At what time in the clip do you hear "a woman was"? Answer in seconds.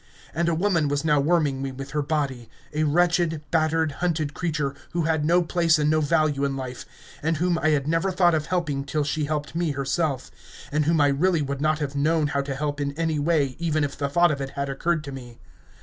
0.49-1.05